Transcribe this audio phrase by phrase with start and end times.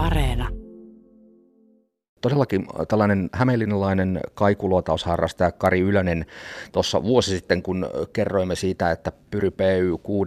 [0.00, 0.48] Areena.
[2.20, 6.26] Todellakin tällainen hämeenlinnalainen kaikuluotausharrastaja Kari Ylönen
[6.72, 10.24] tuossa vuosi sitten, kun kerroimme siitä, että Pyry PY6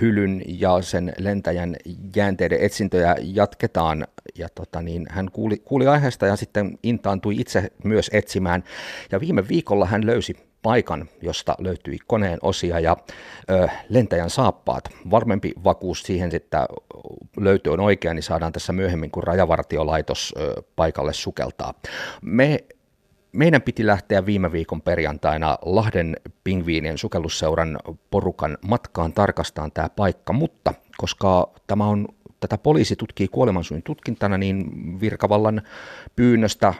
[0.00, 1.76] hylyn ja sen lentäjän
[2.16, 4.06] jäänteiden etsintöjä jatketaan,
[4.38, 8.64] ja tota niin, hän kuuli, kuuli aiheesta ja sitten intaantui itse myös etsimään.
[9.12, 10.36] Ja viime viikolla hän löysi
[10.66, 12.96] paikan, josta löytyi koneen osia ja
[13.50, 14.88] ö, lentäjän saappaat.
[15.10, 16.66] Varmempi vakuus siihen, että
[17.36, 21.74] löytö on oikea, niin saadaan tässä myöhemmin, kun rajavartiolaitos ö, paikalle sukeltaa.
[22.22, 22.64] Me
[23.32, 27.78] meidän piti lähteä viime viikon perjantaina Lahden pingviinien sukellusseuran
[28.10, 32.08] porukan matkaan tarkastaan tämä paikka, mutta koska tämä on
[32.40, 34.70] tätä poliisi tutkii kuolemansuin tutkintana, niin
[35.00, 35.62] virkavallan
[36.16, 36.74] pyynnöstä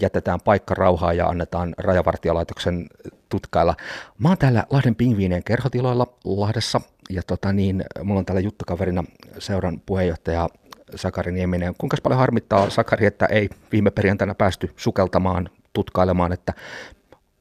[0.00, 2.86] jätetään paikka rauhaa ja annetaan rajavartiolaitoksen
[3.28, 3.76] tutkailla.
[4.18, 9.04] Mä oon täällä Lahden pingviinien kerhotiloilla Lahdessa ja tota niin, mulla on täällä juttukaverina
[9.38, 10.48] seuran puheenjohtaja
[10.94, 11.74] Sakari Nieminen.
[11.78, 16.52] Kuinka paljon harmittaa Sakari, että ei viime perjantaina päästy sukeltamaan, tutkailemaan, että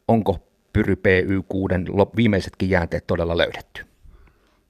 [0.08, 0.40] onko
[0.74, 3.91] Pyry PY6 viimeisetkin jäänteet todella löydetty?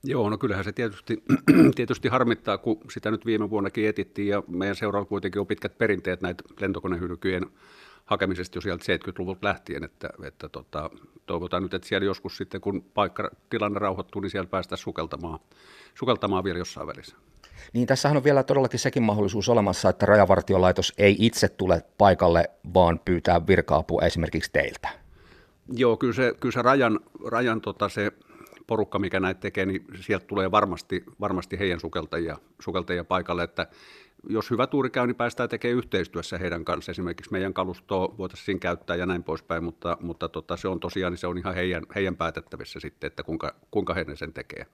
[0.03, 1.23] Joo, no kyllähän se tietysti,
[1.75, 6.21] tietysti harmittaa, kun sitä nyt viime vuonnakin etittiin ja meidän seuralla kuitenkin on pitkät perinteet
[6.21, 7.45] näitä lentokonehylkyjen
[8.05, 10.89] hakemisesta jo sieltä 70-luvulta lähtien, että, että tota,
[11.25, 15.39] toivotaan nyt, että siellä joskus sitten, kun paikkatilanne rauhoittuu, niin siellä päästään sukeltamaan,
[15.95, 17.15] sukeltamaan vielä jossain välissä.
[17.73, 22.99] Niin tässähän on vielä todellakin sekin mahdollisuus olemassa, että rajavartiolaitos ei itse tule paikalle, vaan
[23.05, 24.89] pyytää virka-apua esimerkiksi teiltä.
[25.73, 28.11] Joo, kyllä se, kyllä se rajan, rajan tota se
[28.71, 33.67] porukka, mikä näitä tekee, niin sieltä tulee varmasti, varmasti heidän sukeltajia, sukeltajia paikalle, että
[34.29, 36.91] jos hyvä tuuri käy, niin päästään tekemään yhteistyössä heidän kanssa.
[36.91, 41.17] Esimerkiksi meidän kalustoa voitaisiin käyttää ja näin poispäin, mutta, mutta tota, se on tosiaan niin
[41.17, 44.65] se on ihan heidän, heidän päätettävissä sitten, että kuinka, kuinka he sen tekee.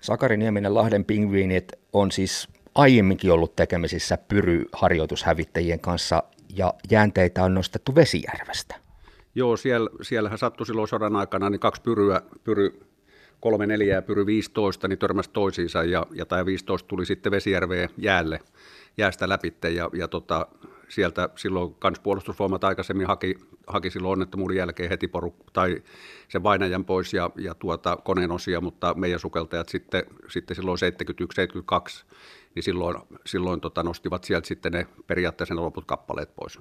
[0.00, 6.22] Sakari Nieminen Lahden pingviinit on siis aiemminkin ollut tekemisissä pyryharjoitushävittäjien kanssa
[6.56, 8.74] ja jäänteitä on nostettu Vesijärvestä.
[9.34, 12.89] Joo, siellä, siellähän sattui silloin sodan aikana niin kaksi pyryä, pyry,
[13.40, 17.88] kolme neljä ja pyry 15, niin törmäsi toisiinsa ja, ja tämä 15 tuli sitten Vesijärveen
[17.96, 18.40] jäälle,
[18.96, 20.46] jäästä läpi ja, ja tota,
[20.88, 23.34] sieltä silloin puolustusvoimat aikaisemmin haki,
[23.66, 25.82] haki silloin onnettomuuden jälkeen heti poru, tai
[26.28, 30.78] sen vainajan pois ja, ja tuota, koneen osia, mutta meidän sukeltajat sitten, sitten silloin
[32.00, 32.04] 71-72,
[32.54, 32.96] niin silloin,
[33.26, 36.58] silloin tota, nostivat sieltä sitten ne periaatteessa ne loput kappaleet pois.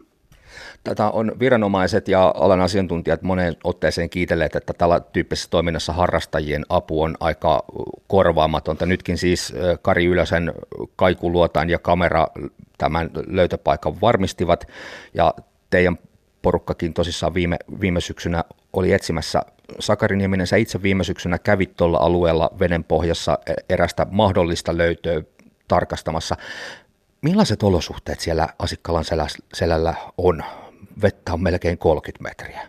[0.83, 7.01] Tätä on viranomaiset ja alan asiantuntijat moneen otteeseen kiitelleet, että tällä tyyppisessä toiminnassa harrastajien apu
[7.01, 7.63] on aika
[8.07, 8.85] korvaamatonta.
[8.85, 10.53] Nytkin siis Kari Ylösen
[10.95, 12.27] kaikuluotaan ja kamera
[12.77, 14.67] tämän löytöpaikan varmistivat
[15.13, 15.33] ja
[15.69, 15.97] teidän
[16.41, 18.43] porukkakin tosissaan viime, viime syksynä
[18.73, 19.41] oli etsimässä.
[19.79, 25.21] Sakari Nieminen, sä itse viime syksynä kävit tuolla alueella veden pohjassa e, erästä mahdollista löytöä
[25.67, 26.35] tarkastamassa.
[27.21, 29.05] Millaiset olosuhteet siellä Asikkalan
[29.53, 30.43] selällä on?
[31.01, 32.67] Vettä on melkein 30 metriä.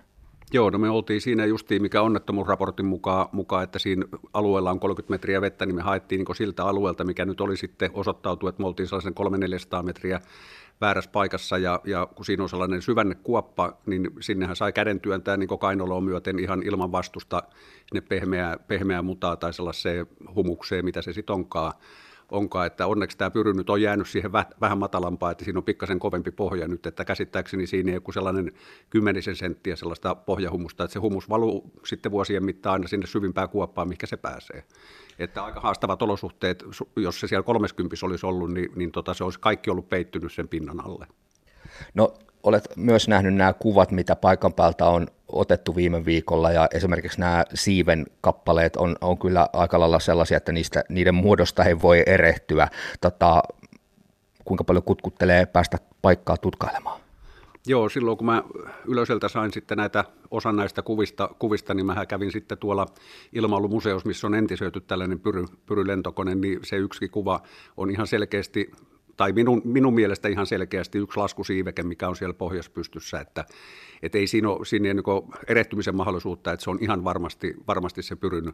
[0.53, 5.13] Joo, no me oltiin siinä justiin, mikä onnettomuusraportin mukaan, mukaan, että siinä alueella on 30
[5.13, 8.67] metriä vettä, niin me haettiin niin siltä alueelta, mikä nyt oli sitten osoittautu, että me
[8.67, 9.15] oltiin sellaisen
[9.81, 10.21] 300-400 metriä
[10.81, 15.37] väärässä paikassa ja, ja kun siinä on sellainen syvänne kuoppa, niin sinnehän sai käden työntää
[15.37, 17.43] niin kainaloon myöten ihan ilman vastusta
[17.89, 21.73] sinne pehmeää, pehmeää mutaa tai sellaiseen humukseen, mitä se sitten onkaan
[22.31, 25.99] onkaan, että onneksi tämä pyry nyt on jäänyt siihen vähän matalampaa, että siinä on pikkasen
[25.99, 28.53] kovempi pohja nyt, että käsittääkseni siinä ei ole sellainen
[28.91, 33.89] kymmenisen senttiä sellaista pohjahumusta, että se humus valuu sitten vuosien mittaan aina sinne syvimpään kuoppaan,
[33.89, 34.65] mikä se pääsee.
[35.19, 36.65] Että aika haastavat olosuhteet,
[36.97, 40.49] jos se siellä 30 olisi ollut, niin, niin tota, se olisi kaikki ollut peittynyt sen
[40.49, 41.07] pinnan alle.
[41.95, 47.21] No olet myös nähnyt nämä kuvat, mitä paikan päältä on otettu viime viikolla, ja esimerkiksi
[47.21, 52.03] nämä siiven kappaleet on, on kyllä aika lailla sellaisia, että niistä, niiden muodosta ei voi
[52.07, 52.69] erehtyä.
[53.01, 53.43] Tota,
[54.45, 57.01] kuinka paljon kutkuttelee päästä paikkaa tutkailemaan?
[57.67, 58.43] Joo, silloin kun mä
[58.85, 62.87] Ylöseltä sain sitten näitä osan näistä kuvista, kuvista niin mä kävin sitten tuolla
[63.33, 67.43] ilmailumuseossa, missä on entisöity tällainen pyry, pyrylentokone, niin se yksi kuva
[67.77, 68.71] on ihan selkeästi
[69.21, 73.45] tai minun, minun mielestä ihan selkeästi yksi laskusiiveke, mikä on siellä pohjassa pystyssä, että,
[74.03, 78.17] että ei siinä ole siinä niin erehtymisen mahdollisuutta, että se on ihan varmasti, varmasti se
[78.17, 78.53] pyryn,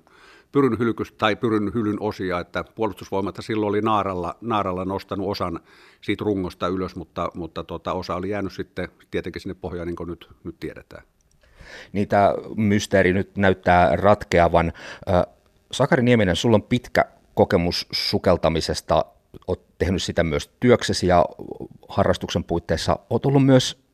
[0.52, 5.60] pyryn hylkys tai pyryn hylyn osia, että puolustusvoimat silloin oli naaralla, naaralla nostanut osan
[6.00, 10.08] siitä rungosta ylös, mutta, mutta tota, osa oli jäänyt sitten tietenkin sinne pohjaan, niin kuin
[10.08, 11.02] nyt, nyt tiedetään.
[11.92, 14.72] Niitä mysteeri nyt näyttää ratkeavan.
[15.72, 17.04] Sakari Nieminen, sulla on pitkä
[17.34, 19.04] kokemus sukeltamisesta
[19.46, 21.24] olet tehnyt sitä myös työksesi ja
[21.88, 23.86] harrastuksen puitteissa olet ollut myös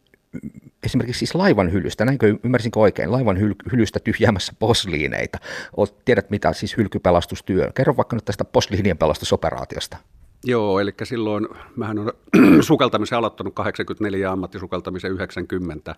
[0.83, 5.39] esimerkiksi siis laivan hylystä, näinkö ymmärsinkö oikein, laivan hyl- hylystä tyhjäämässä posliineita.
[5.77, 7.73] Olet, tiedät mitä siis hylkypelastustyö.
[7.75, 9.97] Kerro vaikka nyt tästä posliinien pelastusoperaatiosta.
[10.45, 12.15] Joo, eli silloin mähän olen
[12.65, 15.95] sukeltamisen aloittanut 84 ammattisukeltamisen 90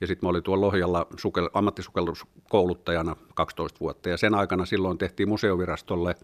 [0.00, 5.28] ja sitten mä olin tuolla Lohjalla sukel, ammattisukelluskouluttajana 12 vuotta ja sen aikana silloin tehtiin
[5.28, 6.14] museovirastolle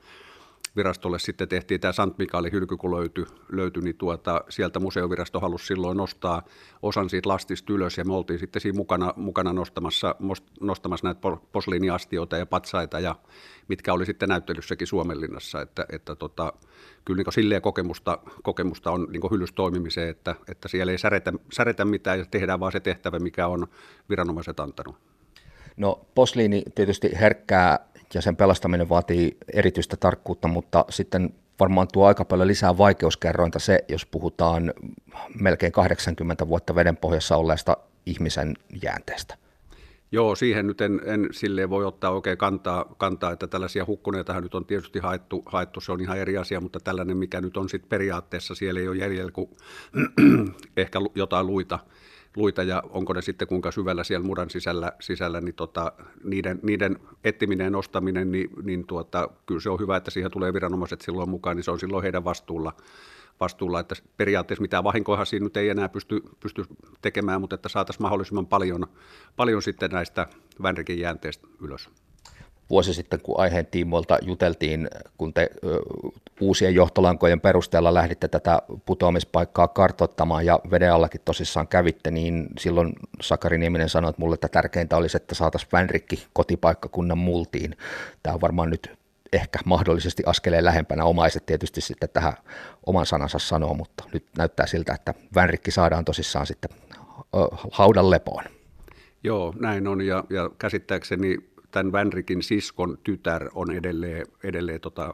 [0.76, 5.66] virastolle sitten tehtiin tämä Sant Mikaeli hylky, kun löytyi, löytyi niin tuota, sieltä museovirasto halusi
[5.66, 6.42] silloin nostaa
[6.82, 7.98] osan siitä lastista ylös.
[7.98, 10.14] Ja me oltiin sitten siinä mukana, mukana nostamassa,
[10.60, 11.20] nostamassa näitä
[11.52, 13.14] posliiniastioita ja patsaita ja
[13.68, 16.52] mitkä oli sitten näyttelyssäkin Suomenlinnassa, että, että tota,
[17.04, 21.84] kyllä niin silleen kokemusta, kokemusta on niin hyllys toimimiseen, että, että siellä ei säretä, säretä
[21.84, 23.66] mitään ja tehdään vaan se tehtävä, mikä on
[24.10, 24.96] viranomaiset antanut.
[25.76, 32.24] No posliini tietysti herkkää ja sen pelastaminen vaatii erityistä tarkkuutta, mutta sitten varmaan tuo aika
[32.24, 34.72] paljon lisää vaikeuskerrointa se, jos puhutaan
[35.40, 37.76] melkein 80 vuotta veden pohjassa olleesta
[38.06, 39.36] ihmisen jäänteestä.
[40.12, 44.54] Joo, siihen nyt en, en silleen voi ottaa oikein kantaa, kantaa, että tällaisia hukkuneita nyt
[44.54, 47.88] on tietysti haettu, haettu, se on ihan eri asia, mutta tällainen, mikä nyt on sitten
[47.88, 49.50] periaatteessa, siellä ei ole jäljellä kuin
[50.76, 51.78] ehkä jotain luita,
[52.36, 55.92] luita ja onko ne sitten kuinka syvällä siellä muran sisällä, sisällä niin tota,
[56.24, 60.52] niiden, niiden etsiminen ja nostaminen, niin, niin tuota, kyllä se on hyvä, että siihen tulee
[60.52, 62.72] viranomaiset silloin mukaan, niin se on silloin heidän vastuulla,
[63.40, 66.64] vastuulla että periaatteessa mitään vahinkoa siinä nyt ei enää pysty, pysty
[67.02, 68.86] tekemään, mutta että saataisiin mahdollisimman paljon,
[69.36, 70.26] paljon sitten näistä
[70.62, 71.90] Vänrikin jäänteistä ylös
[72.70, 74.88] vuosi sitten, kun aiheen tiimoilta juteltiin,
[75.18, 75.78] kun te ö,
[76.40, 83.58] uusien johtolankojen perusteella lähditte tätä putoamispaikkaa kartoittamaan ja veden allakin tosissaan kävitte, niin silloin Sakari
[83.58, 87.76] Nieminen sanoi että mulle, että tärkeintä olisi, että saataisiin Vänrikki kotipaikkakunnan multiin.
[88.22, 89.00] Tämä on varmaan nyt
[89.32, 91.04] ehkä mahdollisesti askeleen lähempänä.
[91.04, 92.32] Omaiset tietysti sitten tähän
[92.86, 96.70] oman sanansa sanoo, mutta nyt näyttää siltä, että Vänrikki saadaan tosissaan sitten
[97.70, 98.44] haudan lepoon.
[99.24, 101.36] Joo, näin on ja, ja käsittääkseni
[101.70, 105.12] tämän Vänrikin siskon tytär on edelleen, edelleen tota,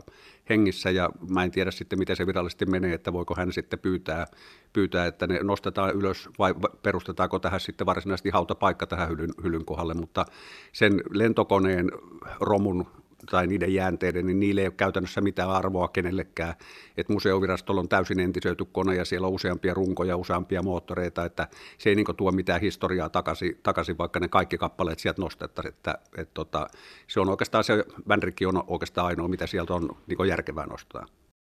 [0.49, 4.27] hengissä ja mä en tiedä sitten, miten se virallisesti menee, että voiko hän sitten pyytää,
[4.73, 9.95] pyytää että ne nostetaan ylös vai perustetaanko tähän sitten varsinaisesti hautapaikka tähän hylyn, hylyn kohdalle,
[9.95, 10.27] mutta
[10.73, 11.91] sen lentokoneen
[12.41, 12.87] romun
[13.31, 16.55] tai niiden jäänteiden, niin niille ei ole käytännössä mitään arvoa kenellekään.
[16.97, 21.91] Et museovirastolla on täysin entisöity kone ja siellä on useampia runkoja, useampia moottoreita, että se
[21.91, 25.75] ei niin tuo mitään historiaa takaisin, takaisin, vaikka ne kaikki kappaleet sieltä nostettaisiin.
[25.75, 26.67] Että, et tota,
[27.07, 31.07] se on oikeastaan se, Vänrikki on oikeastaan ainoa, mitä sieltä on niin järkevää nostaa.